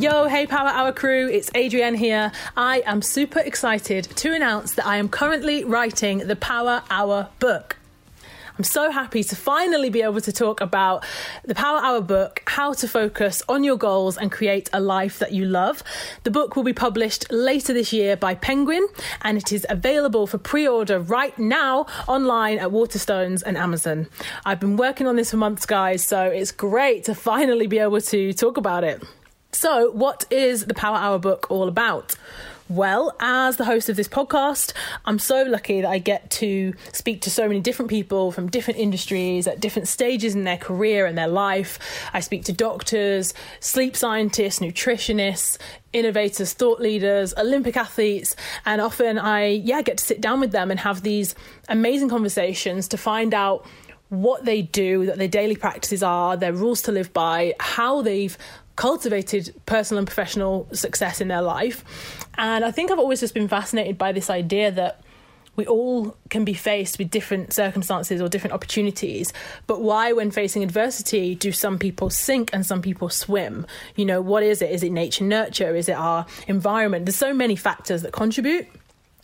Yo, 0.00 0.28
hey 0.28 0.46
Power 0.46 0.68
Hour 0.68 0.92
crew, 0.92 1.28
it's 1.28 1.50
Adrienne 1.54 1.94
here. 1.94 2.32
I 2.56 2.82
am 2.86 3.02
super 3.02 3.38
excited 3.40 4.04
to 4.04 4.34
announce 4.34 4.72
that 4.76 4.86
I 4.86 4.96
am 4.96 5.10
currently 5.10 5.62
writing 5.62 6.26
the 6.26 6.36
Power 6.36 6.82
Hour 6.88 7.28
book. 7.38 7.76
I'm 8.56 8.64
so 8.64 8.90
happy 8.90 9.22
to 9.22 9.36
finally 9.36 9.90
be 9.90 10.00
able 10.00 10.22
to 10.22 10.32
talk 10.32 10.62
about 10.62 11.04
the 11.44 11.54
Power 11.54 11.80
Hour 11.80 12.00
book, 12.00 12.42
how 12.46 12.72
to 12.72 12.88
focus 12.88 13.42
on 13.46 13.62
your 13.62 13.76
goals 13.76 14.16
and 14.16 14.32
create 14.32 14.70
a 14.72 14.80
life 14.80 15.18
that 15.18 15.32
you 15.32 15.44
love. 15.44 15.82
The 16.24 16.30
book 16.30 16.56
will 16.56 16.64
be 16.64 16.72
published 16.72 17.30
later 17.30 17.74
this 17.74 17.92
year 17.92 18.16
by 18.16 18.36
Penguin 18.36 18.86
and 19.20 19.36
it 19.36 19.52
is 19.52 19.66
available 19.68 20.26
for 20.26 20.38
pre 20.38 20.66
order 20.66 20.98
right 20.98 21.38
now 21.38 21.84
online 22.08 22.58
at 22.58 22.70
Waterstones 22.70 23.42
and 23.42 23.58
Amazon. 23.58 24.08
I've 24.46 24.60
been 24.60 24.78
working 24.78 25.06
on 25.06 25.16
this 25.16 25.32
for 25.32 25.36
months, 25.36 25.66
guys, 25.66 26.02
so 26.02 26.22
it's 26.22 26.52
great 26.52 27.04
to 27.04 27.14
finally 27.14 27.66
be 27.66 27.78
able 27.78 28.00
to 28.00 28.32
talk 28.32 28.56
about 28.56 28.82
it. 28.82 29.02
So, 29.52 29.90
what 29.90 30.26
is 30.30 30.66
the 30.66 30.74
Power 30.74 30.96
Hour 30.96 31.18
book 31.18 31.50
all 31.50 31.66
about? 31.66 32.14
Well, 32.68 33.16
as 33.18 33.56
the 33.56 33.64
host 33.64 33.88
of 33.88 33.96
this 33.96 34.06
podcast, 34.06 34.72
I'm 35.04 35.18
so 35.18 35.42
lucky 35.42 35.80
that 35.80 35.90
I 35.90 35.98
get 35.98 36.30
to 36.30 36.72
speak 36.92 37.22
to 37.22 37.30
so 37.30 37.48
many 37.48 37.58
different 37.58 37.90
people 37.90 38.30
from 38.30 38.48
different 38.48 38.78
industries 38.78 39.48
at 39.48 39.58
different 39.58 39.88
stages 39.88 40.36
in 40.36 40.44
their 40.44 40.56
career 40.56 41.04
and 41.04 41.18
their 41.18 41.26
life. 41.26 41.80
I 42.12 42.20
speak 42.20 42.44
to 42.44 42.52
doctors, 42.52 43.34
sleep 43.58 43.96
scientists, 43.96 44.60
nutritionists, 44.60 45.58
innovators, 45.92 46.52
thought 46.52 46.80
leaders, 46.80 47.34
Olympic 47.36 47.76
athletes, 47.76 48.36
and 48.64 48.80
often 48.80 49.18
I 49.18 49.46
yeah, 49.48 49.82
get 49.82 49.98
to 49.98 50.04
sit 50.04 50.20
down 50.20 50.38
with 50.38 50.52
them 50.52 50.70
and 50.70 50.78
have 50.78 51.02
these 51.02 51.34
amazing 51.68 52.08
conversations 52.08 52.86
to 52.88 52.96
find 52.96 53.34
out 53.34 53.66
what 54.10 54.44
they 54.44 54.62
do, 54.62 55.06
that 55.06 55.18
their 55.18 55.28
daily 55.28 55.56
practices 55.56 56.04
are, 56.04 56.36
their 56.36 56.52
rules 56.52 56.82
to 56.82 56.92
live 56.92 57.12
by, 57.12 57.54
how 57.58 58.02
they've 58.02 58.36
cultivated 58.80 59.54
personal 59.66 59.98
and 59.98 60.06
professional 60.06 60.66
success 60.72 61.20
in 61.20 61.28
their 61.28 61.42
life. 61.42 61.84
And 62.38 62.64
I 62.64 62.70
think 62.70 62.90
I've 62.90 62.98
always 62.98 63.20
just 63.20 63.34
been 63.34 63.46
fascinated 63.46 63.98
by 63.98 64.12
this 64.12 64.30
idea 64.30 64.70
that 64.70 65.02
we 65.54 65.66
all 65.66 66.16
can 66.30 66.46
be 66.46 66.54
faced 66.54 66.98
with 66.98 67.10
different 67.10 67.52
circumstances 67.52 68.22
or 68.22 68.28
different 68.30 68.54
opportunities. 68.54 69.34
But 69.66 69.82
why, 69.82 70.14
when 70.14 70.30
facing 70.30 70.62
adversity, 70.62 71.34
do 71.34 71.52
some 71.52 71.78
people 71.78 72.08
sink 72.08 72.48
and 72.54 72.64
some 72.64 72.80
people 72.80 73.10
swim? 73.10 73.66
You 73.96 74.06
know, 74.06 74.22
what 74.22 74.42
is 74.42 74.62
it? 74.62 74.70
Is 74.70 74.82
it 74.82 74.92
nature 74.92 75.24
nurture? 75.24 75.76
Is 75.76 75.90
it 75.90 75.96
our 75.96 76.24
environment? 76.48 77.04
There's 77.04 77.16
so 77.16 77.34
many 77.34 77.56
factors 77.56 78.00
that 78.00 78.12
contribute. 78.12 78.66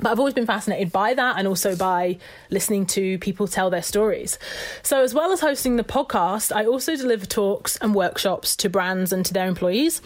But 0.00 0.10
I've 0.10 0.18
always 0.20 0.34
been 0.34 0.46
fascinated 0.46 0.92
by 0.92 1.14
that 1.14 1.38
and 1.38 1.48
also 1.48 1.74
by 1.74 2.18
listening 2.50 2.86
to 2.86 3.18
people 3.18 3.48
tell 3.48 3.68
their 3.68 3.82
stories. 3.82 4.38
So, 4.82 5.02
as 5.02 5.12
well 5.12 5.32
as 5.32 5.40
hosting 5.40 5.76
the 5.76 5.82
podcast, 5.84 6.54
I 6.54 6.66
also 6.66 6.94
deliver 6.94 7.26
talks 7.26 7.76
and 7.78 7.94
workshops 7.94 8.54
to 8.56 8.70
brands 8.70 9.12
and 9.12 9.26
to 9.26 9.34
their 9.34 9.48
employees. 9.48 10.00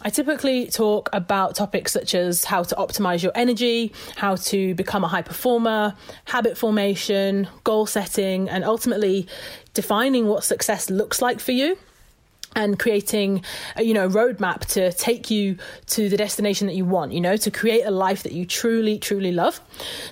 I 0.00 0.08
typically 0.08 0.68
talk 0.68 1.10
about 1.12 1.56
topics 1.56 1.92
such 1.92 2.14
as 2.14 2.44
how 2.44 2.62
to 2.62 2.74
optimize 2.76 3.22
your 3.22 3.32
energy, 3.34 3.92
how 4.16 4.36
to 4.36 4.74
become 4.74 5.04
a 5.04 5.08
high 5.08 5.22
performer, 5.22 5.94
habit 6.24 6.56
formation, 6.56 7.46
goal 7.64 7.84
setting, 7.84 8.48
and 8.48 8.64
ultimately 8.64 9.26
defining 9.74 10.26
what 10.26 10.44
success 10.44 10.88
looks 10.88 11.20
like 11.20 11.38
for 11.38 11.52
you 11.52 11.76
and 12.54 12.78
creating 12.78 13.44
a, 13.76 13.82
you 13.82 13.94
know 13.94 14.06
a 14.06 14.08
roadmap 14.08 14.60
to 14.66 14.92
take 14.92 15.30
you 15.30 15.56
to 15.86 16.08
the 16.08 16.16
destination 16.16 16.66
that 16.66 16.74
you 16.74 16.84
want 16.84 17.12
you 17.12 17.20
know 17.20 17.36
to 17.36 17.50
create 17.50 17.82
a 17.82 17.90
life 17.90 18.22
that 18.22 18.32
you 18.32 18.44
truly 18.44 18.98
truly 18.98 19.32
love. 19.32 19.60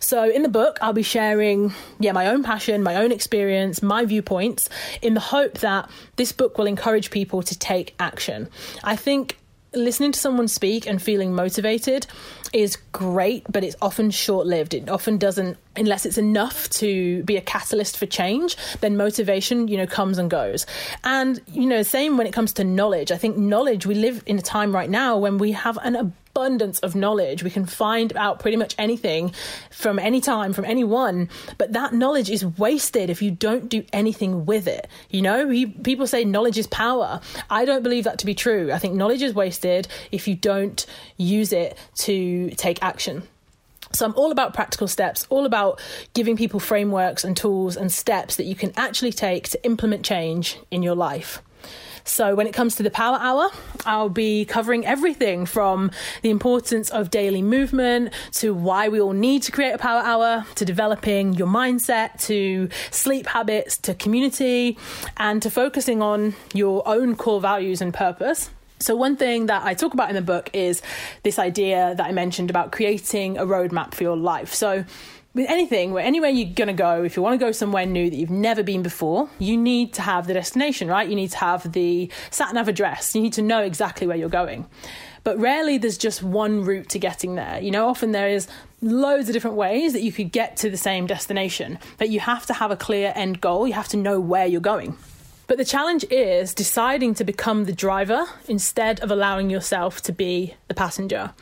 So 0.01 0.29
in 0.29 0.43
the 0.43 0.49
book 0.49 0.79
i'll 0.81 0.93
be 0.93 1.03
sharing 1.03 1.73
yeah 1.99 2.13
my 2.13 2.27
own 2.27 2.43
passion 2.43 2.83
my 2.83 2.97
own 2.97 3.13
experience 3.13 3.83
my 3.83 4.05
viewpoints 4.05 4.69
in 5.01 5.15
the 5.15 5.21
hope 5.21 5.59
that 5.59 5.89
this 6.17 6.33
book 6.33 6.59
will 6.59 6.67
encourage 6.67 7.11
people 7.11 7.43
to 7.43 7.59
take 7.59 7.95
action. 7.99 8.49
I 8.85 8.97
think 8.97 9.39
listening 9.75 10.13
to 10.13 10.19
someone 10.19 10.49
speak 10.49 10.87
and 10.87 11.01
feeling 11.01 11.35
motivated 11.35 12.07
is 12.53 12.77
great, 12.93 13.45
but 13.51 13.65
it's 13.65 13.77
often 13.81 14.11
short 14.11 14.47
lived. 14.47 14.75
It 14.75 14.89
often 14.89 15.17
doesn't, 15.17 15.57
unless 15.77 16.05
it's 16.05 16.19
enough 16.19 16.69
to 16.71 17.23
be 17.25 17.37
a 17.37 17.41
catalyst 17.41 17.97
for 17.97 18.07
change, 18.07 18.57
then 18.81 18.97
motivation, 18.97 19.69
you 19.69 19.77
know, 19.77 19.87
comes 19.87 20.19
and 20.19 20.31
goes. 20.31 20.67
And, 21.05 21.41
you 21.47 21.67
know, 21.67 21.83
same 21.83 22.17
when 22.17 22.27
it 22.27 22.33
comes 22.33 22.53
to 22.55 22.65
knowledge. 22.65 23.11
I 23.11 23.17
think 23.17 23.37
knowledge, 23.37 23.87
we 23.87 23.95
live 23.95 24.23
in 24.27 24.39
a 24.39 24.43
time 24.43 24.75
right 24.75 24.91
now 24.91 25.17
when 25.17 25.39
we 25.39 25.53
have 25.53 25.79
an 25.79 25.97
abundance 25.97 26.17
of 26.35 26.95
knowledge. 26.95 27.43
We 27.43 27.51
can 27.51 27.67
find 27.67 28.17
out 28.17 28.41
pretty 28.41 28.57
much 28.57 28.75
anything 28.79 29.33
from 29.71 29.99
any 29.99 30.21
time, 30.21 30.53
from 30.53 30.65
anyone, 30.65 31.29
but 31.59 31.73
that 31.75 31.93
knowledge 31.93 32.31
is 32.31 32.45
wasted 32.45 33.11
if 33.11 33.21
you 33.21 33.31
don't 33.31 33.69
do 33.69 33.85
anything 33.93 34.47
with 34.47 34.67
it. 34.67 34.89
You 35.11 35.23
know, 35.23 35.49
people 35.83 36.07
say 36.07 36.25
knowledge 36.25 36.59
is 36.59 36.67
power. 36.67 37.21
I 37.51 37.65
don't 37.65 37.83
believe 37.83 38.05
that 38.05 38.19
to 38.21 38.27
be 38.27 38.35
true. 38.35 38.73
I 38.73 38.79
think 38.79 38.95
knowledge 38.95 39.23
is 39.23 39.35
wasted 39.35 39.89
if 40.11 40.27
you 40.27 40.35
don't 40.35 40.85
use 41.17 41.53
it 41.53 41.77
to 41.97 42.51
take 42.51 42.83
action. 42.83 43.23
So 43.93 44.07
I'm 44.07 44.15
all 44.15 44.33
about 44.33 44.55
practical 44.55 44.89
steps, 44.89 45.27
all 45.29 45.45
about 45.45 45.81
giving 46.15 46.37
people 46.37 46.61
frameworks 46.61 47.25
and 47.25 47.37
tools 47.37 47.77
and 47.77 47.93
steps 47.93 48.37
that 48.37 48.45
you 48.45 48.55
can 48.55 48.73
actually 48.75 49.13
take 49.13 49.51
to 49.51 49.63
implement 49.67 50.03
change 50.03 50.59
in 50.71 50.83
your 50.83 50.95
life. 50.95 51.43
So, 52.05 52.35
when 52.35 52.47
it 52.47 52.53
comes 52.53 52.77
to 52.77 52.83
the 52.83 52.91
Power 52.91 53.19
Hour, 53.21 53.51
I'll 53.87 54.09
be 54.09 54.45
covering 54.45 54.85
everything 54.85 55.47
from 55.47 55.91
the 56.23 56.31
importance 56.31 56.91
of 56.91 57.11
daily 57.11 57.43
movement 57.43 58.13
to 58.33 58.55
why 58.55 58.89
we 58.89 59.01
all 59.01 59.13
need 59.13 59.43
to 59.45 59.53
create 59.53 59.73
a 59.73 59.79
Power 59.79 60.01
Hour, 60.01 60.45
to 60.57 60.65
developing 60.65 61.35
your 61.35 61.47
mindset, 61.47 62.21
to 62.27 62.69
sleep 62.91 63.27
habits, 63.27 63.79
to 63.79 63.95
community, 63.95 64.79
and 65.17 65.41
to 65.43 65.51
focusing 65.51 66.03
on 66.03 66.35
your 66.53 66.87
own 66.87 67.17
core 67.17 67.41
values 67.41 67.81
and 67.81 67.95
purpose. 67.95 68.51
So, 68.83 68.97
one 68.97 69.17
thing 69.17 69.47
that 69.47 69.63
I 69.63 69.75
talk 69.75 69.95
about 69.95 70.09
in 70.09 70.17
the 70.17 70.23
book 70.23 70.51
is 70.53 70.83
this 71.23 71.39
idea 71.39 71.95
that 71.97 72.05
I 72.05 72.11
mentioned 72.11 72.51
about 72.51 72.73
creating 72.73 73.39
a 73.39 73.47
roadmap 73.47 73.95
for 73.95 74.03
your 74.03 74.17
life. 74.17 74.53
So, 74.53 74.85
with 75.35 75.49
anything, 75.49 75.93
where 75.93 76.05
anywhere 76.05 76.31
you're 76.31 76.53
going 76.53 76.69
to 76.69 76.75
go, 76.75 77.05
if 77.05 77.17
you 77.17 77.23
want 77.23 77.39
to 77.39 77.45
go 77.45 77.53
somewhere 77.53 77.87
new 77.87 78.11
that 78.11 78.17
you've 78.17 78.31
never 78.31 78.63
been 78.63 78.83
before, 78.83 79.31
you 79.39 79.57
need 79.57 79.95
to 79.95 80.03
have 80.03 80.27
the 80.27 80.35
destination, 80.35 80.89
right? 80.89 81.09
You 81.09 81.17
need 81.17 81.31
to 81.31 81.39
have 81.39 81.73
the 81.73 82.11
sat 82.31 82.53
nav 82.55 82.69
address. 82.69 83.15
You 83.15 83.23
need 83.23 83.33
to 83.35 83.43
know 83.43 83.63
exactly 83.63 84.07
where 84.07 84.17
you're 84.17 84.29
going. 84.29 84.67
But 85.25 85.39
rarely 85.39 85.79
there's 85.79 85.99
just 85.99 86.23
one 86.23 86.65
route 86.65 86.89
to 86.91 86.99
getting 86.99 87.37
there. 87.37 87.61
You 87.61 87.71
know, 87.71 87.89
often 87.89 88.13
there 88.13 88.29
is 88.29 88.49
loads 88.83 89.29
of 89.29 89.33
different 89.33 89.57
ways 89.57 89.93
that 89.93 90.03
you 90.03 90.13
could 90.13 90.33
get 90.33 90.57
to 90.59 90.71
the 90.71 90.77
same 90.77 91.07
destination. 91.07 91.79
But 91.97 92.11
you 92.11 92.21
have 92.21 92.45
to 92.47 92.53
have 92.53 92.71
a 92.71 92.77
clear 92.77 93.13
end 93.15 93.41
goal. 93.41 93.67
You 93.67 93.75
have 93.75 93.89
to 93.89 93.97
know 93.97 94.21
where 94.21 94.47
you're 94.47 94.61
going. 94.61 94.97
But 95.47 95.59
the 95.59 95.65
challenge 95.65 96.05
is 96.11 96.55
deciding 96.55 97.15
to 97.15 97.25
become 97.25 97.65
the 97.65 97.73
driver 97.73 98.25
instead 98.49 99.01
of 99.01 99.11
allowing 99.11 99.51
yourself 99.51 100.01
to 100.03 100.13
be 100.13 100.55
the 100.69 100.75
passenger. 100.75 101.33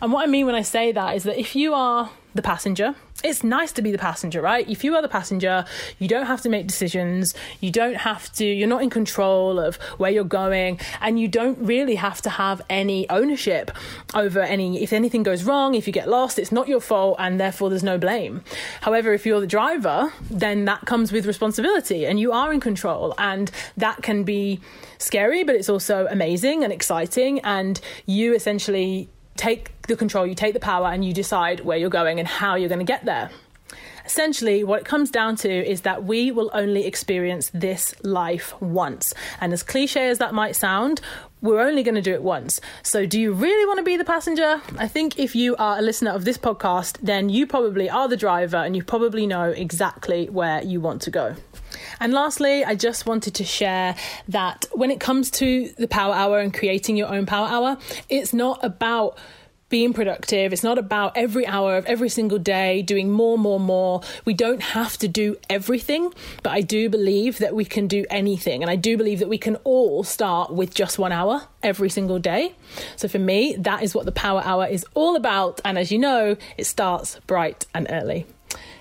And 0.00 0.12
what 0.12 0.22
I 0.22 0.30
mean 0.30 0.46
when 0.46 0.54
I 0.54 0.62
say 0.62 0.92
that 0.92 1.16
is 1.16 1.24
that 1.24 1.38
if 1.38 1.56
you 1.56 1.74
are 1.74 2.10
the 2.38 2.42
passenger, 2.42 2.94
it's 3.24 3.42
nice 3.42 3.72
to 3.72 3.82
be 3.82 3.90
the 3.90 3.98
passenger, 3.98 4.40
right? 4.40 4.68
If 4.70 4.84
you 4.84 4.94
are 4.94 5.02
the 5.02 5.08
passenger, 5.08 5.64
you 5.98 6.06
don't 6.06 6.26
have 6.26 6.40
to 6.42 6.48
make 6.48 6.68
decisions. 6.68 7.34
You 7.58 7.72
don't 7.72 7.96
have 7.96 8.32
to, 8.34 8.44
you're 8.46 8.68
not 8.68 8.80
in 8.80 8.90
control 8.90 9.58
of 9.58 9.74
where 9.98 10.12
you're 10.12 10.22
going, 10.22 10.78
and 11.00 11.18
you 11.18 11.26
don't 11.26 11.58
really 11.58 11.96
have 11.96 12.22
to 12.22 12.30
have 12.30 12.62
any 12.70 13.10
ownership 13.10 13.72
over 14.14 14.40
any, 14.40 14.84
if 14.84 14.92
anything 14.92 15.24
goes 15.24 15.42
wrong, 15.42 15.74
if 15.74 15.88
you 15.88 15.92
get 15.92 16.08
lost, 16.08 16.38
it's 16.38 16.52
not 16.52 16.68
your 16.68 16.80
fault, 16.80 17.16
and 17.18 17.40
therefore 17.40 17.70
there's 17.70 17.82
no 17.82 17.98
blame. 17.98 18.44
However, 18.82 19.12
if 19.12 19.26
you're 19.26 19.40
the 19.40 19.48
driver, 19.48 20.12
then 20.30 20.64
that 20.66 20.86
comes 20.86 21.10
with 21.10 21.26
responsibility, 21.26 22.06
and 22.06 22.20
you 22.20 22.30
are 22.30 22.52
in 22.52 22.60
control, 22.60 23.14
and 23.18 23.50
that 23.76 24.00
can 24.00 24.22
be 24.22 24.60
scary, 24.98 25.42
but 25.42 25.56
it's 25.56 25.68
also 25.68 26.06
amazing 26.08 26.62
and 26.62 26.72
exciting, 26.72 27.40
and 27.40 27.80
you 28.06 28.32
essentially 28.32 29.08
take 29.38 29.80
the 29.82 29.96
control, 29.96 30.26
you 30.26 30.34
take 30.34 30.52
the 30.52 30.60
power, 30.60 30.88
and 30.88 31.04
you 31.04 31.14
decide 31.14 31.60
where 31.60 31.78
you're 31.78 31.88
going 31.88 32.18
and 32.18 32.28
how 32.28 32.56
you're 32.56 32.68
going 32.68 32.84
to 32.84 32.84
get 32.84 33.04
there. 33.06 33.30
Essentially, 34.04 34.64
what 34.64 34.80
it 34.80 34.84
comes 34.86 35.10
down 35.10 35.36
to 35.36 35.50
is 35.50 35.82
that 35.82 36.04
we 36.04 36.30
will 36.30 36.50
only 36.54 36.86
experience 36.86 37.50
this 37.52 37.94
life 38.02 38.58
once. 38.60 39.12
And 39.38 39.52
as 39.52 39.62
cliche 39.62 40.08
as 40.08 40.16
that 40.16 40.32
might 40.32 40.56
sound, 40.56 41.02
we're 41.42 41.60
only 41.60 41.82
going 41.82 41.94
to 41.94 42.00
do 42.00 42.14
it 42.14 42.22
once. 42.22 42.58
So, 42.82 43.04
do 43.04 43.20
you 43.20 43.32
really 43.32 43.66
want 43.66 43.78
to 43.78 43.84
be 43.84 43.98
the 43.98 44.04
passenger? 44.04 44.62
I 44.78 44.88
think 44.88 45.18
if 45.18 45.36
you 45.36 45.56
are 45.56 45.78
a 45.78 45.82
listener 45.82 46.12
of 46.12 46.24
this 46.24 46.38
podcast, 46.38 46.96
then 47.02 47.28
you 47.28 47.46
probably 47.46 47.90
are 47.90 48.08
the 48.08 48.16
driver 48.16 48.56
and 48.56 48.74
you 48.74 48.82
probably 48.82 49.26
know 49.26 49.50
exactly 49.50 50.30
where 50.30 50.62
you 50.62 50.80
want 50.80 51.02
to 51.02 51.10
go. 51.10 51.36
And 52.00 52.12
lastly, 52.14 52.64
I 52.64 52.74
just 52.74 53.04
wanted 53.04 53.34
to 53.34 53.44
share 53.44 53.94
that 54.28 54.64
when 54.72 54.90
it 54.90 55.00
comes 55.00 55.30
to 55.32 55.72
the 55.76 55.86
power 55.86 56.14
hour 56.14 56.40
and 56.40 56.52
creating 56.52 56.96
your 56.96 57.08
own 57.08 57.26
power 57.26 57.46
hour, 57.46 57.78
it's 58.08 58.32
not 58.32 58.64
about 58.64 59.18
being 59.68 59.92
productive. 59.92 60.52
It's 60.52 60.62
not 60.62 60.78
about 60.78 61.16
every 61.16 61.46
hour 61.46 61.76
of 61.76 61.86
every 61.86 62.08
single 62.08 62.38
day 62.38 62.82
doing 62.82 63.10
more, 63.10 63.38
more, 63.38 63.60
more. 63.60 64.02
We 64.24 64.34
don't 64.34 64.62
have 64.62 64.96
to 64.98 65.08
do 65.08 65.36
everything, 65.50 66.12
but 66.42 66.52
I 66.52 66.60
do 66.60 66.88
believe 66.88 67.38
that 67.38 67.54
we 67.54 67.64
can 67.64 67.86
do 67.86 68.04
anything. 68.10 68.62
And 68.62 68.70
I 68.70 68.76
do 68.76 68.96
believe 68.96 69.18
that 69.18 69.28
we 69.28 69.38
can 69.38 69.56
all 69.64 70.04
start 70.04 70.52
with 70.52 70.74
just 70.74 70.98
one 70.98 71.12
hour 71.12 71.42
every 71.62 71.90
single 71.90 72.18
day. 72.18 72.54
So 72.96 73.08
for 73.08 73.18
me, 73.18 73.56
that 73.58 73.82
is 73.82 73.94
what 73.94 74.06
the 74.06 74.12
power 74.12 74.42
hour 74.44 74.66
is 74.66 74.86
all 74.94 75.16
about. 75.16 75.60
And 75.64 75.78
as 75.78 75.92
you 75.92 75.98
know, 75.98 76.36
it 76.56 76.64
starts 76.64 77.18
bright 77.26 77.66
and 77.74 77.86
early. 77.90 78.26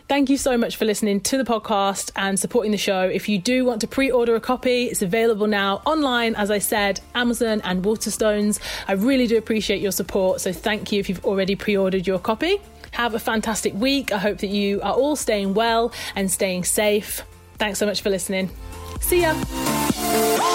Thank 0.08 0.30
you 0.30 0.38
so 0.38 0.58
much 0.58 0.78
for 0.78 0.86
listening 0.86 1.20
to 1.22 1.38
the 1.38 1.44
podcast 1.44 2.12
and 2.16 2.40
supporting 2.40 2.72
the 2.72 2.78
show. 2.78 3.02
If 3.02 3.28
you 3.28 3.38
do 3.40 3.66
want 3.66 3.82
to 3.82 3.88
pre 3.88 4.10
order 4.10 4.36
a 4.36 4.40
copy, 4.40 4.86
it's 4.86 5.02
available 5.02 5.48
now 5.48 5.82
online, 5.86 6.34
as 6.36 6.50
I 6.50 6.60
said, 6.60 7.02
Amazon 7.14 7.60
and 7.66 7.84
Waterstones. 7.84 8.62
I 8.88 8.94
really 8.94 9.28
do 9.28 9.38
appreciate 9.38 9.82
your 9.82 9.92
support, 9.92 10.40
so 10.40 10.54
thank 10.54 10.94
you 10.94 11.02
if 11.02 11.10
you've 11.10 11.26
already 11.26 11.56
pre 11.56 11.76
ordered 11.76 12.08
your 12.08 12.20
copy. 12.20 12.62
Have 12.92 13.16
a 13.16 13.20
fantastic 13.20 13.74
week. 13.74 14.14
I 14.14 14.18
hope 14.18 14.38
that 14.38 14.48
you 14.48 14.82
are 14.82 14.94
all 14.94 15.18
staying 15.18 15.54
well 15.54 15.92
and 16.16 16.32
staying 16.32 16.64
safe. 16.64 17.24
Thanks 17.58 17.78
so 17.78 17.86
much 17.86 18.02
for 18.02 18.10
listening. 18.10 18.50
See 19.02 19.22
ya. 19.22 20.54